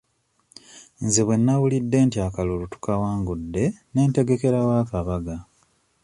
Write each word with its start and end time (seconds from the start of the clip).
Nze 1.03 1.21
bwe 1.25 1.35
nnawulidde 1.39 1.97
nti 2.07 2.17
akalulu 2.27 2.65
tukawangudde 2.73 3.63
n'entegekerawo 3.91 4.71
akabaga. 4.83 5.35